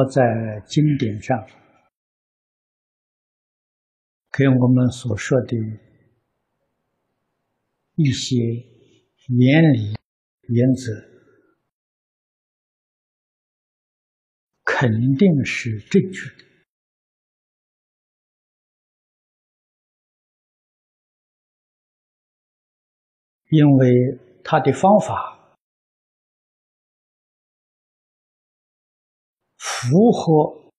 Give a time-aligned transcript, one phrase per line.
[0.00, 1.46] 佛在经典上
[4.32, 5.54] 给我们所说的
[7.96, 8.36] 一些
[9.28, 9.94] 原理、
[10.48, 10.90] 原则，
[14.64, 16.44] 肯定是正确的，
[23.50, 25.39] 因为他的方法。
[29.80, 30.70] 符合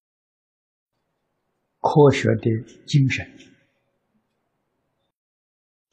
[1.79, 3.25] 科学的精神、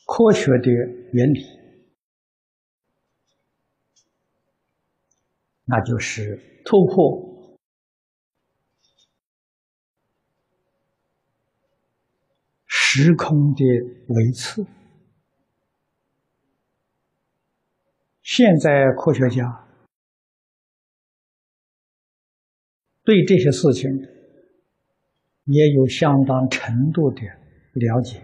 [0.04, 0.70] 科学的
[1.14, 1.42] 原理，
[5.64, 7.56] 那就是突破
[12.66, 13.64] 时空的
[14.08, 14.66] 维次。
[18.22, 19.67] 现在科学家。
[23.08, 23.90] 对这些事情
[25.46, 27.22] 也有相当程度的
[27.72, 28.22] 了解，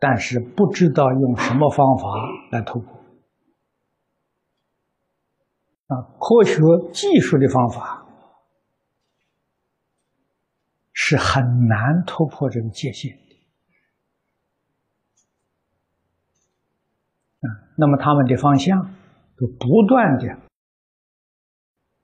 [0.00, 2.08] 但是不知道用什么方法
[2.50, 2.98] 来突破。
[5.86, 6.56] 啊，科学
[6.92, 8.04] 技术的方法
[10.92, 13.20] 是很难突破这个界限的。
[17.78, 18.82] 那么他们的方向
[19.36, 20.49] 都不断的。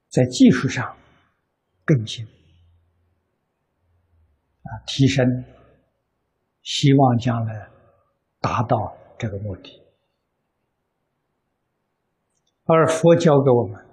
[0.08, 0.96] 在技术上
[1.84, 2.24] 更新
[4.62, 5.44] 啊，提升，
[6.62, 7.68] 希望将来
[8.40, 9.82] 达到这个目的。
[12.64, 13.86] 而佛教给我们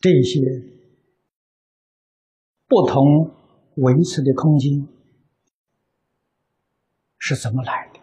[0.00, 0.40] 这些
[2.66, 3.02] 不同
[3.76, 4.86] 维持的空间
[7.18, 8.00] 是怎么来的？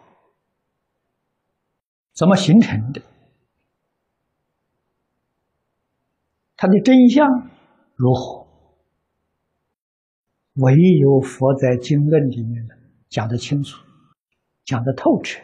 [2.14, 3.02] 怎么形成的？
[6.62, 7.28] 它的真相
[7.96, 8.46] 如何？
[10.58, 12.68] 唯有佛在经论里面
[13.10, 13.84] 讲得清楚，
[14.64, 15.40] 讲得透彻。《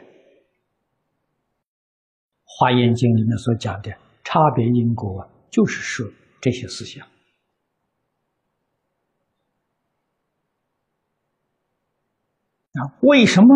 [2.46, 6.08] 华严经》里面所讲的差别因果，就是说
[6.40, 7.08] 这些思想
[12.74, 13.48] 啊，为什么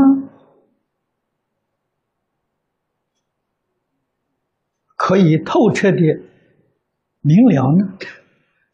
[4.96, 6.31] 可以透彻的？
[7.22, 7.98] 明了呢，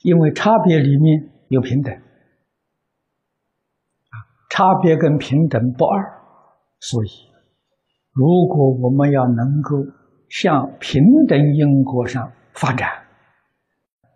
[0.03, 2.01] 因为差别里面有平等，啊，
[4.49, 6.01] 差别跟平等不二，
[6.79, 7.09] 所以，
[8.13, 9.75] 如果我们要能够
[10.29, 13.05] 向平等因果上发展，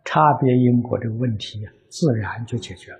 [0.05, 1.59] 差别因果这个问题
[1.89, 2.99] 自然就解决了。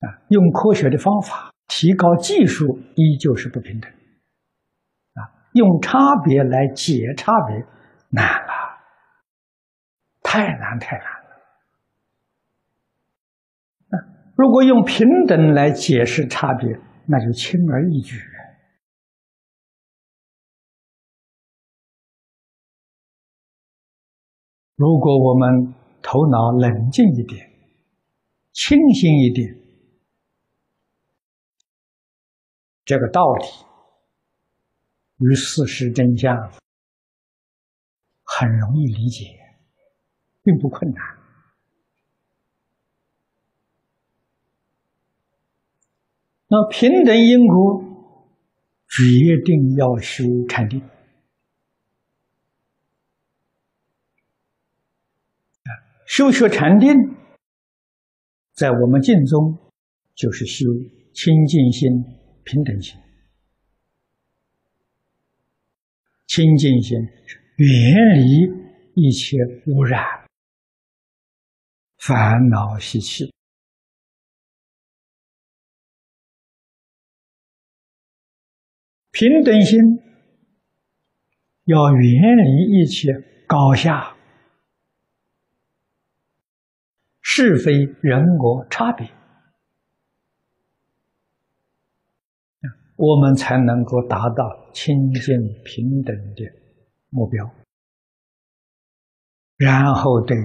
[0.00, 3.92] 啊，用科学的方法提高技术，依旧是不平等。
[5.52, 7.56] 用差别来解差别
[8.10, 8.78] 难了，
[10.22, 11.20] 太难太难了。
[14.36, 16.68] 如果用平等来解释差别，
[17.06, 18.16] 那就轻而易举。
[24.76, 27.50] 如果我们头脑冷静一点，
[28.52, 29.54] 清醒一点，
[32.84, 33.69] 这个道理。
[35.20, 36.34] 与事实真相
[38.24, 39.26] 很容易理解，
[40.42, 41.04] 并不困难。
[46.48, 47.84] 那平等因果，
[48.88, 49.04] 决
[49.44, 50.82] 定要修禅定。
[56.06, 56.88] 修学禅定，
[58.52, 59.56] 在我们净宗
[60.14, 60.64] 就是修
[61.14, 61.88] 清净心、
[62.42, 62.98] 平等心。
[66.32, 66.96] 清净心
[67.56, 68.46] 远离
[68.94, 69.36] 一切
[69.66, 70.00] 污染、
[71.98, 73.32] 烦恼习气；
[79.10, 79.76] 平等心
[81.64, 83.08] 要远离一切
[83.48, 84.14] 高下、
[87.20, 87.72] 是非
[88.02, 89.19] 人我差别。
[93.00, 94.44] 我们才能够达到
[94.74, 95.24] 清净
[95.64, 96.44] 平等的
[97.08, 97.50] 目标，
[99.56, 100.36] 然后对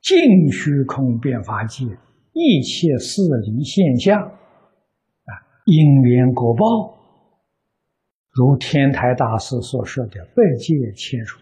[0.00, 1.84] 净虚空变法界
[2.32, 5.32] 一切事理现象啊，
[5.64, 6.64] 因缘果报，
[8.30, 11.40] 如天台大师所说的“百界千数”，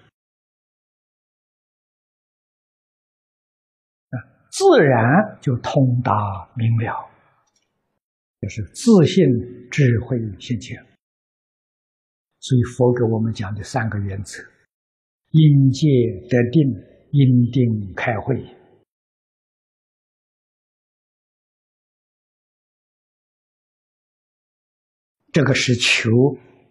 [4.16, 7.06] 啊，自然就通达明了。
[8.40, 9.26] 就是自信、
[9.70, 10.76] 智慧现前，
[12.40, 14.42] 所以佛给我们讲的三个原则：
[15.30, 15.86] 因戒
[16.28, 16.62] 得定，
[17.10, 18.54] 因定开慧。
[25.30, 26.10] 这个是求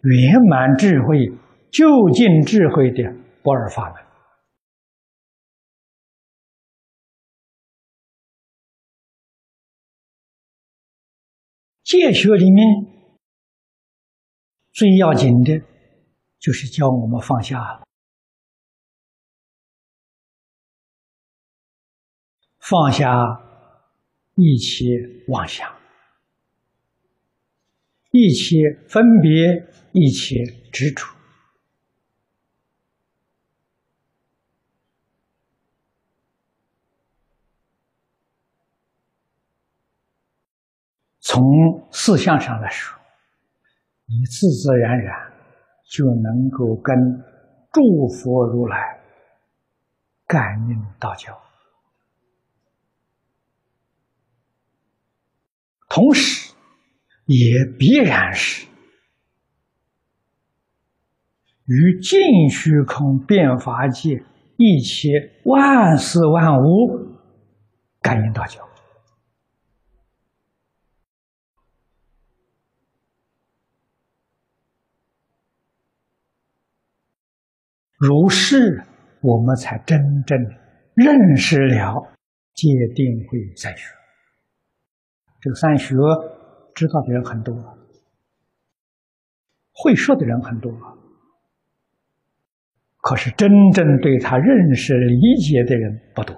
[0.02, 1.28] 圆满智慧、
[1.72, 3.14] 究竟智慧的
[3.44, 4.07] 不二法门。
[11.88, 12.66] 戒学里面。
[14.74, 15.58] 最要紧的，
[16.38, 17.88] 就是教我们放下了，
[22.60, 23.08] 放下
[24.36, 24.84] 一切
[25.30, 25.74] 妄想，
[28.12, 28.56] 一切
[28.88, 31.08] 分别，一切执着，
[41.30, 41.44] 从
[41.92, 42.98] 思想上来说。
[44.10, 45.14] 你自自然然
[45.84, 46.96] 就能够跟
[47.74, 48.98] 诸佛如来
[50.26, 51.38] 感应道交，
[55.90, 56.54] 同时
[57.26, 58.66] 也必然是
[61.66, 64.24] 与尽虚空变法界
[64.56, 65.10] 一切
[65.44, 67.12] 万事万物
[68.02, 68.67] 感应道交。
[77.98, 78.84] 如是，
[79.22, 80.38] 我们才真正
[80.94, 82.14] 认识了
[82.54, 83.92] 戒定慧三学。
[85.42, 85.96] 这个三学
[86.76, 87.56] 知道的人很多，
[89.74, 90.72] 会说的人很多，
[93.02, 96.36] 可是真正对他认识理解的人不多。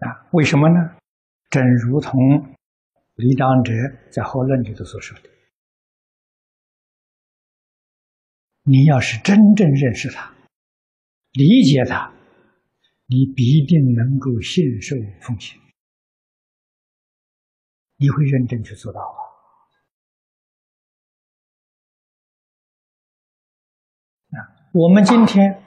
[0.00, 0.96] 啊，为什么呢？
[1.48, 2.12] 正如同
[3.14, 3.72] 李长哲
[4.10, 5.29] 在《后论》里头所说的。
[8.62, 10.34] 你要是真正认识他、
[11.32, 12.12] 理解他，
[13.06, 15.60] 你必定能够信受奉行，
[17.96, 19.18] 你会认真去做到啊！
[24.38, 25.62] 啊，我们今天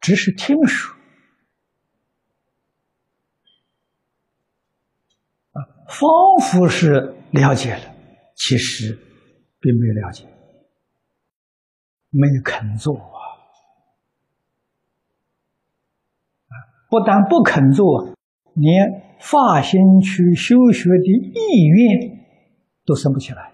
[0.00, 0.96] 只是听说，
[5.52, 6.08] 啊，仿
[6.50, 7.94] 佛是了解了，
[8.34, 8.98] 其实
[9.60, 10.26] 并没有了解。
[12.18, 13.18] 没有肯做啊！
[16.88, 18.08] 不但不肯做，
[18.54, 21.04] 连发心去修学的
[21.34, 22.26] 意愿
[22.86, 23.52] 都生不起来。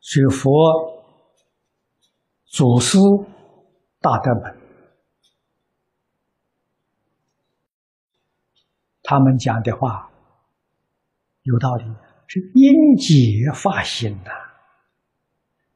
[0.00, 0.50] 学佛
[2.46, 2.98] 祖师
[4.00, 4.61] 大德们。
[9.02, 10.10] 他们讲的话
[11.42, 11.84] 有道理，
[12.28, 14.30] 是因解发心呐。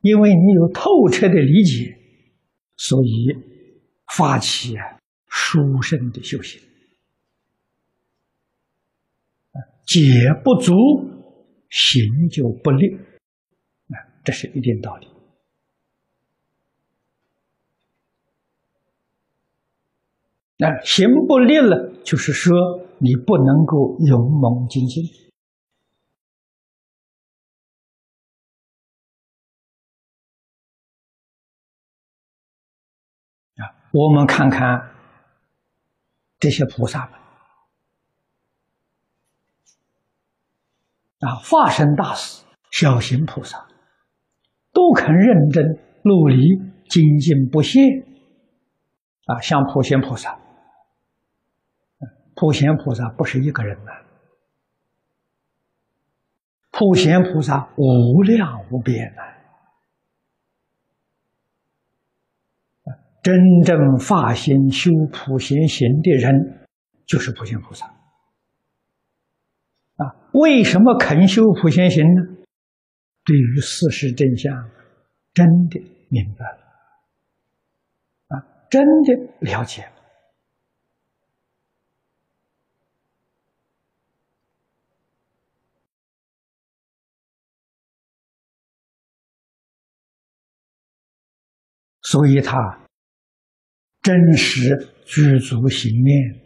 [0.00, 1.98] 因为你有透彻的理解，
[2.76, 3.26] 所以
[4.14, 4.76] 发起
[5.26, 6.60] 殊胜的修行。
[9.84, 10.72] 解不足，
[11.68, 15.08] 行就不立，啊，这是一定道理。
[20.58, 22.85] 那行不立了，就是说。
[22.98, 25.04] 你不能够勇猛精进
[33.56, 33.68] 啊！
[33.92, 34.94] 我们看看
[36.38, 37.20] 这些菩萨们
[41.20, 43.68] 啊，化身大士、小型菩萨，
[44.72, 45.62] 都肯认真
[46.02, 46.56] 努力、
[46.88, 47.80] 精进不懈
[49.26, 50.45] 啊，像普贤菩萨。
[52.38, 53.90] 普贤菩萨不是一个人呐，
[56.70, 59.22] 普贤菩萨无量无边呐，
[63.22, 66.68] 真正发心修普贤行的人
[67.06, 67.86] 就是普贤菩萨
[69.96, 70.14] 啊。
[70.34, 72.36] 为什么肯修普贤行呢？
[73.24, 74.70] 对于事实真相
[75.32, 76.58] 真的明白了
[78.28, 79.95] 啊，真的了解了。
[92.08, 92.56] 所以，他
[94.00, 96.40] 真实具足行念，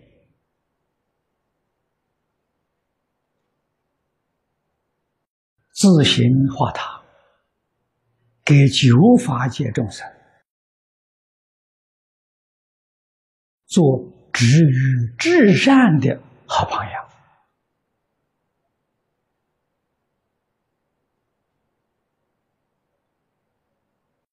[5.71, 7.03] 自行化他，
[8.43, 10.11] 给九法界众生
[13.67, 17.10] 做止于至善的好榜样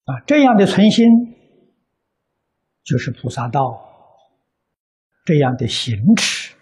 [0.08, 0.24] 啊！
[0.26, 1.06] 这样的存心
[2.82, 3.78] 就是菩萨道，
[5.26, 6.56] 这样的行持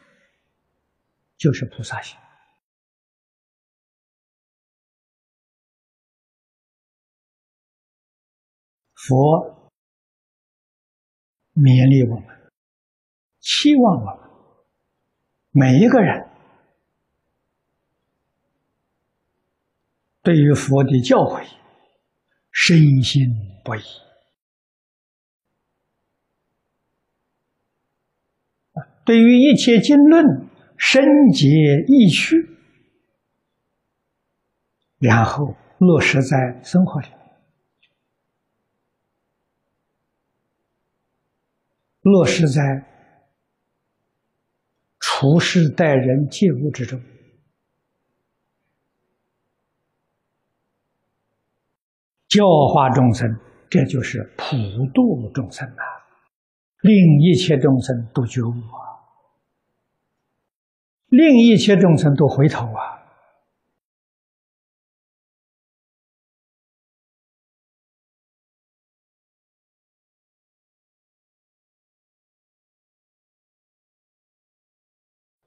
[1.37, 2.19] 就是菩萨行。
[8.95, 9.71] 佛
[11.53, 12.51] 勉励我们，
[13.39, 14.17] 期望我们
[15.51, 16.27] 每一个人
[20.23, 21.47] 对于佛的教诲
[22.57, 23.27] 深信
[23.65, 23.81] 不疑
[29.05, 30.25] 对于一切经论
[30.77, 31.45] 深解
[31.87, 32.49] 意趣，
[34.97, 37.07] 然后落实在生活里。
[42.01, 42.61] 落实在
[44.99, 46.99] 处事待人接物之中，
[52.35, 53.39] 教化众生，
[53.69, 54.57] 这就是普
[54.93, 55.83] 度众生啊，
[56.81, 58.83] 令一切众生都觉悟啊，
[61.07, 62.91] 令一切众生都回头啊。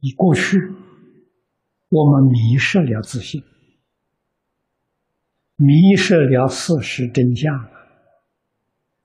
[0.00, 0.59] 你过去，
[1.90, 3.42] 我们迷失了自信，
[5.60, 7.52] 迷失了事实真相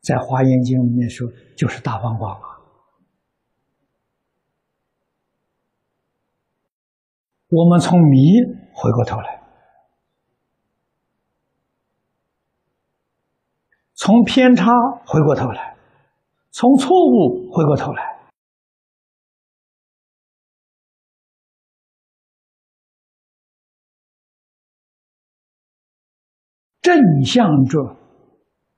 [0.01, 2.47] 在《华严经》里面说，就是大放光啊。
[7.49, 8.19] 我们从迷
[8.71, 9.41] 回过头来，
[13.95, 14.71] 从偏差
[15.07, 15.75] 回过头来，
[16.51, 18.12] 从错误回过头来。
[27.03, 27.97] 正向着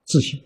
[0.04, 0.42] 自信，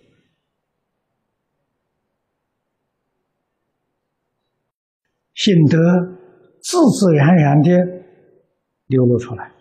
[5.33, 5.77] 心得
[6.62, 7.69] 自自然然的
[8.88, 9.53] 流露出来，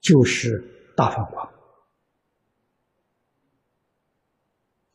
[0.00, 0.64] 就是
[0.96, 1.46] 大放光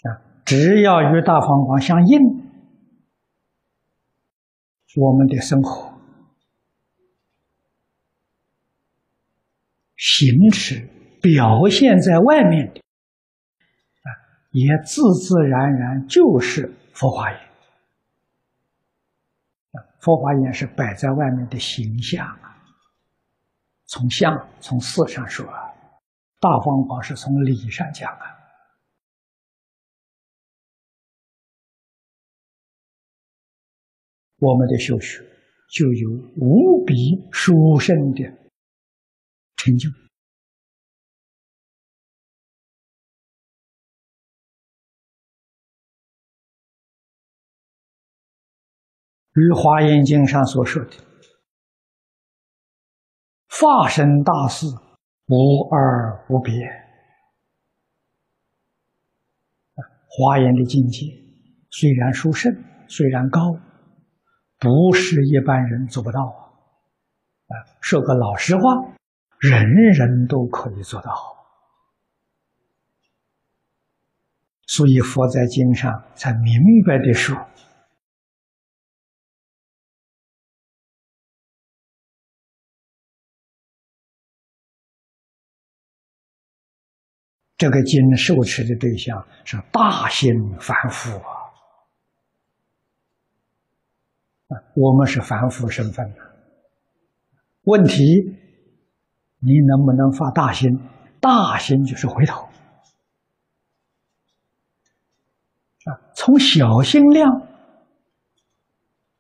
[0.02, 0.08] 啊！
[0.46, 2.20] 只要与大放光相应，
[4.96, 5.93] 我们的生活。
[10.06, 10.86] 行持
[11.22, 14.08] 表现在外面的啊，
[14.52, 17.40] 也自自然然就是佛华严
[19.72, 19.80] 啊。
[20.02, 22.62] 佛华严是摆在外面的形象啊。
[23.86, 25.46] 从相、从事上说，
[26.42, 28.26] 大方法是从理上讲啊。
[34.40, 35.22] 我们的修学
[35.72, 36.94] 就有无比
[37.32, 38.43] 殊胜的。
[39.64, 39.90] 成就
[49.36, 50.98] 与《华严经》上所说的
[53.48, 54.66] 化身大事
[55.28, 56.54] 无二无别。
[60.10, 61.08] 华严的境界
[61.72, 62.54] 虽然殊胜，
[62.90, 63.40] 虽然高，
[64.60, 67.56] 不是一般人做不到啊！
[67.56, 68.62] 啊，说个老实话。
[69.44, 71.12] 人人都可以做到，
[74.68, 77.36] 所以佛在经上才明白的说
[87.58, 91.12] ：“这个经受持的对象是大心凡夫
[94.48, 96.20] 啊，我们是凡夫身份的
[97.64, 98.40] 问题。”
[99.46, 100.80] 你能不能发大心？
[101.20, 102.42] 大心就是回头
[105.86, 107.32] 啊，从小心量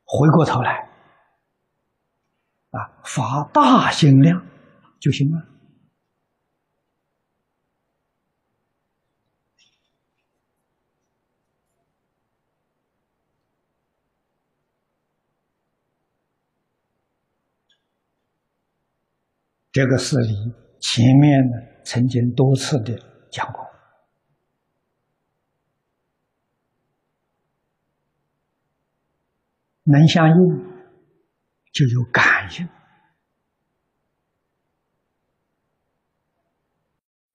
[0.03, 0.89] 回过头来
[2.71, 4.45] 啊，发大心量
[4.99, 5.52] 就行了。
[19.73, 22.95] 这个事例前面呢曾经多次的
[23.31, 23.59] 讲过，
[29.85, 30.35] 能相应
[31.71, 32.69] 就有感应。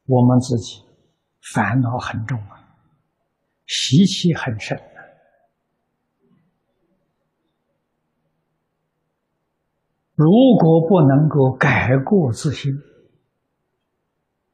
[0.04, 0.85] 我们自己
[1.52, 2.78] 烦恼很重啊，
[3.66, 4.80] 习气很深。
[10.19, 12.75] 如果不能够改过自新，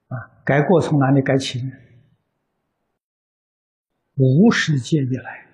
[0.08, 1.72] 啊，改过从哪里改起呢？
[4.16, 5.46] 无始界以来，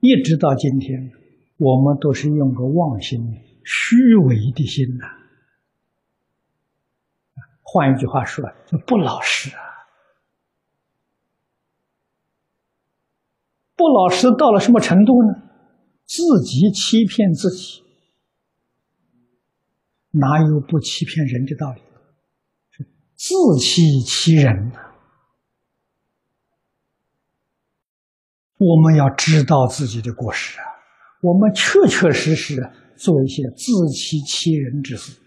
[0.00, 1.12] 一直到今天，
[1.56, 3.20] 我们都是用个妄心、
[3.62, 5.06] 虚伪的心呐。
[7.62, 9.62] 换一句话说，就不老实啊！
[13.76, 15.42] 不老实到了什么程度呢？
[16.04, 17.83] 自己欺骗自己。
[20.14, 21.82] 哪有不欺骗人的道理？
[22.70, 22.84] 是
[23.16, 24.80] 自欺欺人呐！
[28.58, 30.64] 我们要知道自己的过失啊！
[31.20, 35.18] 我们确确实实做一些自欺欺人之事，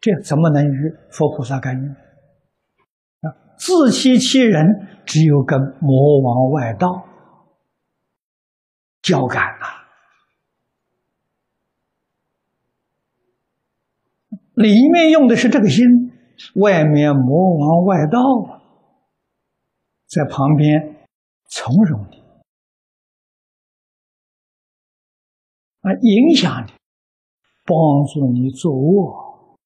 [0.00, 1.88] 这怎么能与佛菩萨干预？
[3.20, 4.66] 啊，自欺欺人，
[5.06, 7.06] 只有跟魔王外道
[9.00, 9.75] 交感呐！
[14.56, 15.84] 里面用的是这个心，
[16.54, 18.18] 外面魔王外道
[20.06, 21.06] 在旁边
[21.50, 22.16] 从容的
[25.82, 26.72] 啊，影响你，
[27.66, 29.58] 帮助你做恶，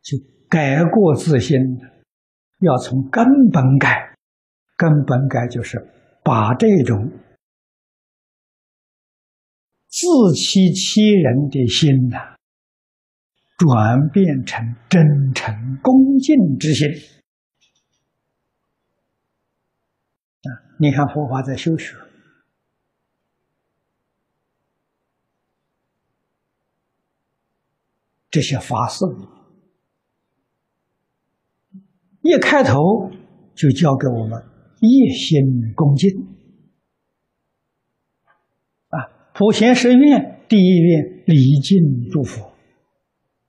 [0.00, 0.16] 就
[0.48, 1.84] 改过自新的，
[2.60, 4.16] 要从根本改，
[4.78, 5.78] 根本改就是
[6.24, 7.10] 把这种。
[9.96, 12.34] 自欺欺人的心呐，
[13.56, 16.88] 转变成真诚恭敬之心
[20.42, 20.50] 啊！
[20.80, 21.94] 你看佛法在修学
[28.32, 29.04] 这些法事，
[32.22, 33.12] 一开头
[33.54, 34.42] 就教给我们
[34.80, 36.10] 一心恭敬。
[39.36, 42.52] 普贤十愿，第一愿礼敬诸佛，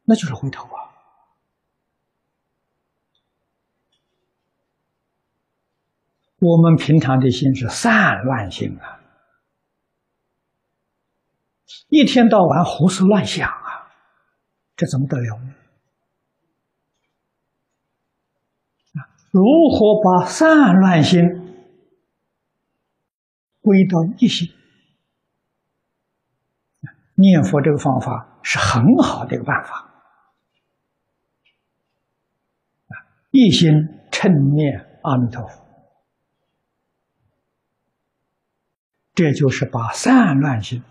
[0.04, 0.82] 那就是回头啊。
[6.40, 9.00] 我们平常的心是散乱心啊，
[11.90, 13.94] 一天到晚胡思乱想啊，
[14.76, 15.54] 这怎么得了呢？
[19.30, 21.22] 如何把散乱心
[23.62, 24.52] 归到一心？
[27.16, 29.90] 念佛这个方法是很好的一个办法，
[33.32, 33.72] 一心
[34.12, 35.66] 称念阿弥陀佛，
[39.14, 40.84] 这就是把散乱心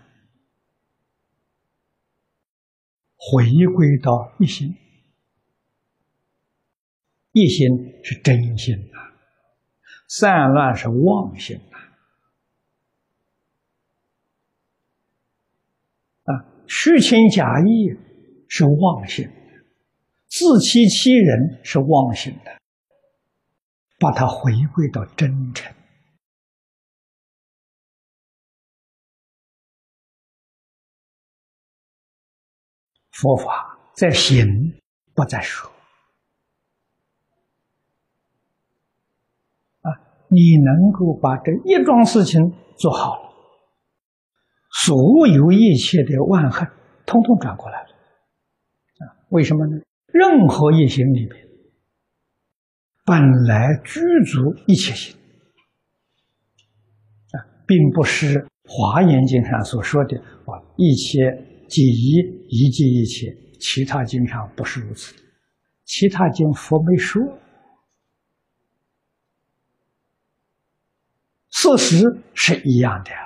[3.15, 4.75] 回归到一心，
[7.31, 7.67] 一心
[8.03, 9.13] 是真心啊，
[10.07, 11.59] 散乱是妄心。
[16.67, 17.95] 虚情假意
[18.47, 19.27] 是妄心，
[20.27, 22.51] 自欺欺人是妄心的，
[23.99, 25.73] 把它回归到真诚。
[33.11, 34.45] 佛法在行，
[35.13, 35.71] 不在说。
[39.81, 39.87] 啊，
[40.27, 42.41] 你能够把这一桩事情
[42.77, 43.34] 做好了。
[44.77, 46.67] 所有一切的万恨，
[47.05, 47.87] 通通转过来了，
[48.99, 49.15] 啊？
[49.29, 49.81] 为什么呢？
[50.07, 51.47] 任何一行里面，
[53.05, 55.15] 本来具足一切性，
[57.31, 58.27] 啊，并不是
[58.67, 61.21] 《华严经》上所说的“啊，一切
[61.69, 65.15] 即一，一即一切”，其他经上不是如此，
[65.85, 67.23] 其他经佛没说，
[71.49, 73.24] 事实是一样的。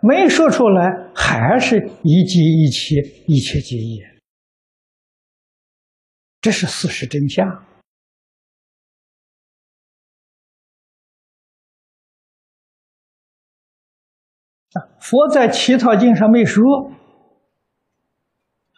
[0.00, 4.00] 没说出来，还是一即一切，一切即一，
[6.40, 7.48] 这是事实真相。
[14.72, 16.62] 啊，佛在其他经上没说，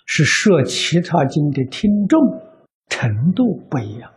[0.06, 2.20] 是说其他经的听众
[2.88, 4.12] 程度不一样。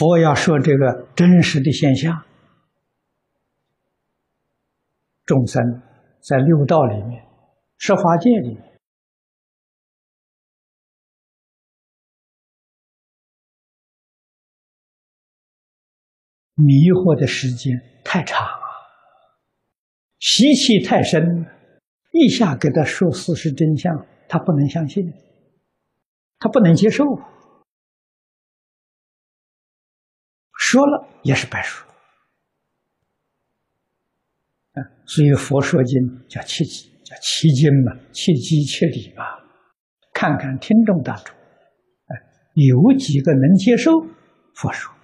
[0.00, 2.24] 佛要说这个真实的现象，
[5.26, 5.62] 众生
[6.22, 7.22] 在六道里面、
[7.76, 8.80] 十法界里面
[16.54, 18.66] 迷惑的时间太长了，
[20.18, 21.44] 习气太深，
[22.12, 23.94] 一下给他说事实真相，
[24.26, 25.12] 他不能相信，
[26.38, 27.04] 他不能接受，
[30.70, 31.84] 说了也是白说。
[34.74, 39.24] 啊，所以佛说经叫契机，叫契经嘛，契机切理嘛，
[40.12, 41.34] 看看听众当中，
[42.06, 42.14] 哎，
[42.54, 43.90] 有几个能接受
[44.54, 44.94] 佛说。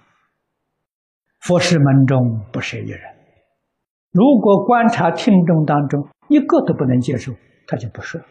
[1.41, 2.17] 佛是门中
[2.53, 3.01] 不是一人，
[4.11, 7.33] 如果观察听众当中一个都不能接受，
[7.67, 8.27] 他就不说了。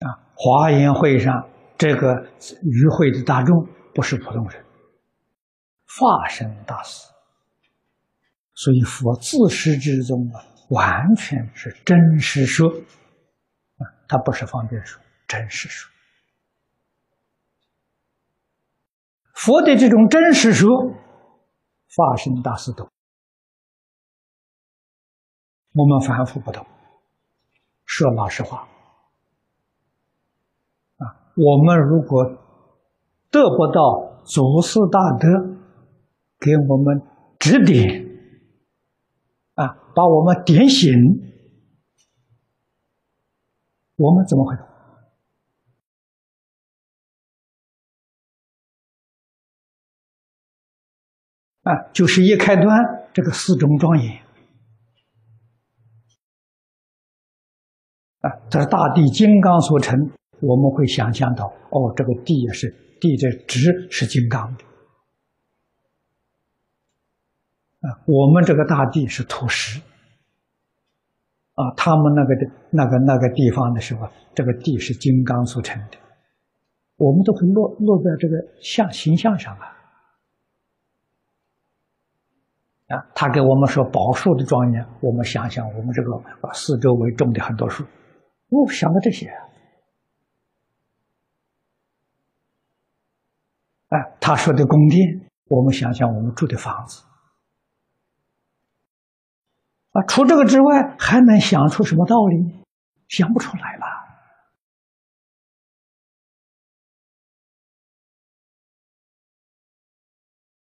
[0.00, 2.12] 啊，华严会上这个
[2.62, 4.64] 与会的大众不是普通人，
[5.86, 7.08] 化身大师，
[8.54, 13.82] 所以佛自始至终啊，完全是真实说啊。
[14.08, 15.90] 他不是方便说，真实说。
[19.34, 22.90] 佛的这种真实说，化身大师懂，
[25.72, 26.66] 我们反复不懂。
[27.84, 28.68] 说老实话，
[31.36, 32.24] 我们如果
[33.30, 35.28] 得不到祖师大德
[36.38, 37.02] 给我们
[37.38, 38.04] 指点，
[39.54, 40.90] 啊，把我们点醒。
[43.96, 44.56] 我们怎么会？
[51.62, 52.68] 啊，就是一开端，
[53.12, 54.22] 这个四种庄严，
[58.20, 62.68] 啊，这是大地金刚所成，我们会想象到，哦，这个地也是
[63.00, 64.64] 地的质是金刚的，
[67.80, 69.80] 啊，我们这个大地是土石。
[71.56, 75.96] 啊，他们那个的、那个、那个地方的时候，这个地是金刚所成的，
[76.96, 79.70] 我们都会落落在这个像形象上啊。
[82.88, 87.84] 啊，他给我们说宝树的庄严，我们想想，我们这个啊四周围种的很多树，
[88.48, 89.32] 我想到这些。
[93.94, 97.04] 哎，他说的宫殿，我们想想我们住的房子。
[99.92, 102.64] 啊，除这个之外，还能想出什么道理？
[103.06, 103.84] 想不出来了。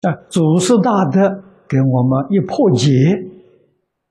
[0.02, 2.92] 啊，祖师大德给我们一破解，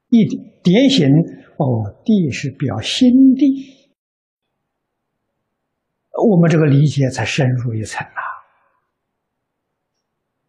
[0.09, 0.25] 一
[0.61, 1.07] 点醒，
[1.55, 3.95] 哦，地是表心地，
[6.29, 8.24] 我们这个理解才深入一层啊。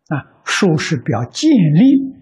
[0.09, 2.15] 啊，术是表建立。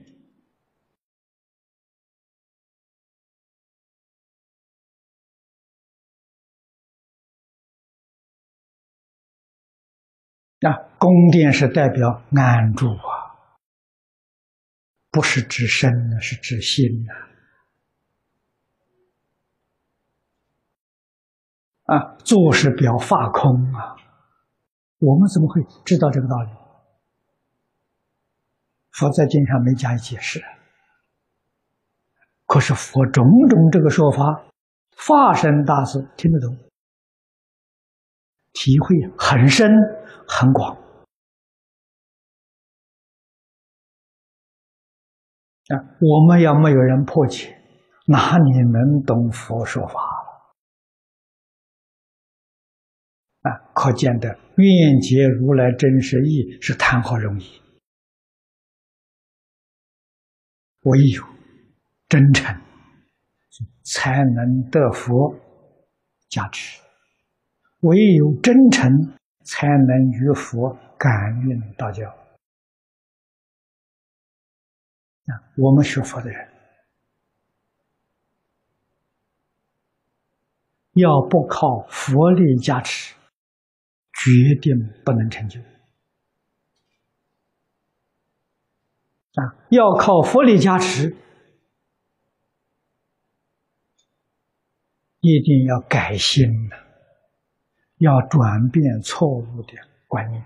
[10.61, 13.37] 啊，宫殿是代表安住啊，
[15.11, 17.13] 不是指身，是指心呐。
[21.85, 23.95] 啊，坐是表发空啊，
[25.01, 26.64] 我们怎么会知道这个道理？
[28.95, 30.43] 佛在经上没加以解释，
[32.47, 34.45] 可是佛种种这个说法，
[34.97, 36.57] 化身大师听得懂，
[38.53, 39.71] 体会很深。
[40.27, 40.75] 很广
[45.69, 45.77] 啊！
[46.01, 47.61] 我们要没有人破解，
[48.07, 50.01] 哪里能懂佛说法
[53.43, 57.61] 啊，可见的愿解如来真实义是谈何容易？
[60.85, 61.23] 唯有
[62.09, 62.59] 真诚，
[63.83, 65.35] 才能得佛
[66.31, 66.81] 加持；
[67.81, 69.13] 唯有真诚。
[69.47, 71.13] 才能与佛感
[71.47, 72.09] 应道交
[75.27, 75.37] 啊！
[75.59, 76.49] 我们学佛的人，
[80.95, 83.15] 要不靠佛力加持，
[84.15, 85.61] 决定不能成就
[89.35, 89.55] 啊！
[89.71, 91.17] 要靠佛力加持，
[95.21, 96.77] 一定要改心的。
[97.99, 99.73] 要转变错误的
[100.07, 100.45] 观念，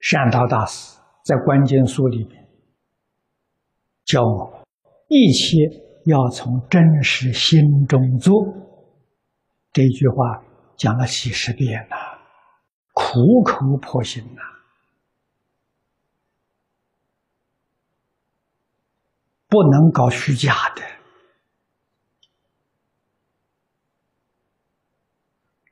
[0.00, 2.48] 善导大师在关键书里面
[4.04, 4.66] 教我
[5.08, 5.56] 一切
[6.06, 8.65] 要从真实心中做。
[9.76, 10.42] 这一句话
[10.74, 11.96] 讲了几十遍了
[12.94, 14.40] 苦口婆心呐。
[19.48, 20.82] 不能搞虚假的。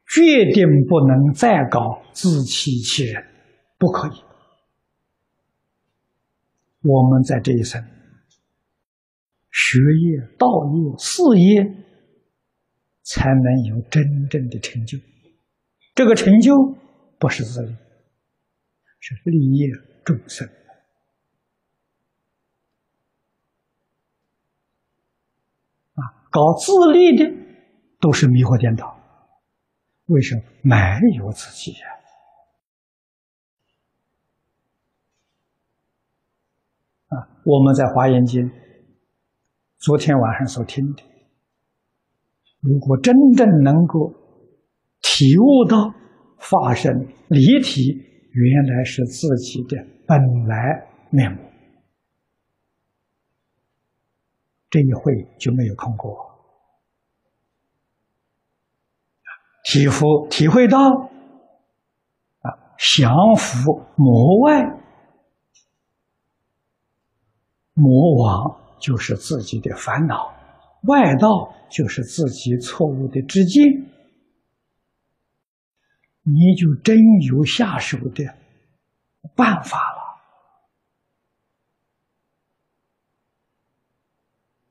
[0.07, 3.27] 决定不能再搞自欺欺人
[3.79, 4.23] 不可以。
[6.83, 7.83] 我们在这一生
[9.51, 11.84] 学业道业事业
[13.05, 14.99] 才能有真正的成就。
[15.95, 16.53] 这个成就
[17.21, 17.77] 不是自利，
[18.99, 19.71] 是利益
[20.05, 20.49] 众生。
[25.95, 27.31] 啊，搞自利的
[28.01, 28.99] 都是迷惑颠倒。
[30.07, 30.75] 为什么没
[31.17, 31.87] 有自己呀？
[37.09, 38.43] 啊，我们在《华严经》
[39.77, 41.03] 昨天晚上所听的，
[42.65, 44.11] 如果真正能够
[45.03, 45.95] 体悟到
[46.39, 47.93] 发生离体
[48.33, 51.39] 原来是自己的本来面目，
[54.71, 56.17] 这一会就没有空过。
[59.65, 60.79] 体肤体会到
[62.41, 62.49] 啊，
[62.79, 64.63] 降伏魔外，
[67.75, 70.35] 魔王就是自己的烦恼，
[70.87, 73.63] 外道就是自己错误的知见，
[76.23, 78.25] 你就真有下手的
[79.35, 80.05] 办法了。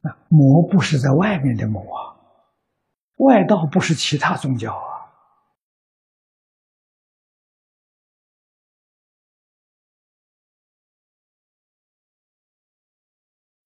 [0.01, 2.13] 啊，魔不是在外面的魔啊。
[3.17, 4.92] 外道不是其他宗教啊。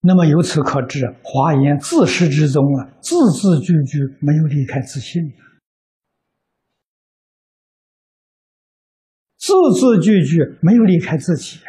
[0.08, 5.22] 那么由此可知，华严自始至终啊，字字句句没有离开自信，
[9.36, 11.60] 字字句句没有离开自己，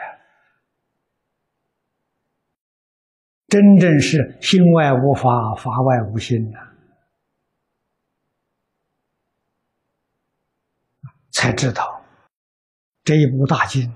[3.48, 6.61] 真正是心外无法，法外无心呐。
[11.33, 12.05] 才知道
[13.03, 13.92] 这一部大经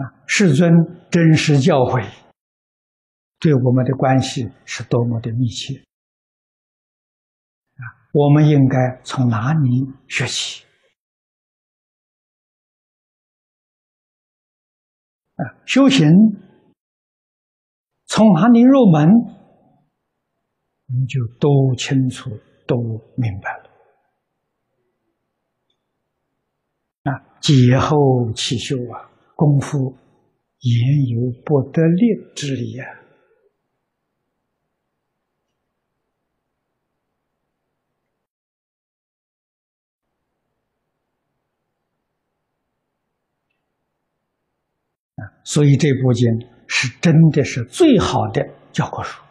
[0.00, 0.72] 啊，世尊
[1.10, 2.10] 真实教诲
[3.38, 5.74] 对我们的关系是多么的密切
[7.74, 7.84] 啊！
[8.12, 10.64] 我们应该从哪里学起
[15.34, 15.44] 啊？
[15.66, 16.08] 修行
[18.06, 19.06] 从哪里入门，
[20.86, 22.30] 你就都清楚、
[22.66, 22.76] 都
[23.16, 23.70] 明白了。
[27.04, 29.09] 啊，劫后起修啊，
[29.40, 29.96] 功夫
[30.58, 32.04] 言有不得力
[32.36, 32.84] 之理呀！
[45.14, 46.26] 啊，所以这部经
[46.68, 49.22] 是真的是最好的教科书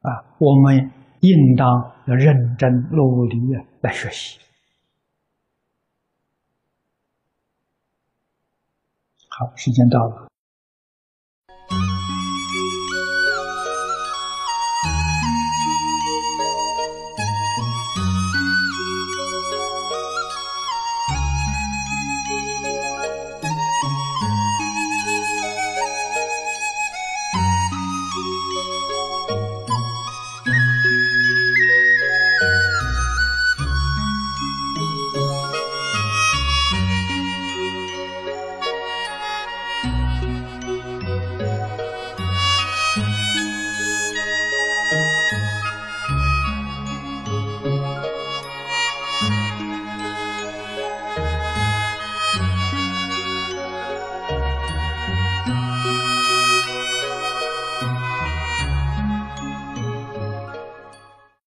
[0.00, 0.34] 啊！
[0.40, 1.68] 我们应当
[2.08, 3.38] 要认真努力
[3.80, 4.40] 来学习。
[9.40, 10.29] 好，时间到了。